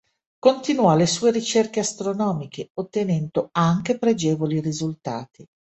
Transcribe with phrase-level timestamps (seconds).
[0.39, 5.45] Continuò le sue ricerche astronomiche, ottenendo anche pregevoli risultati.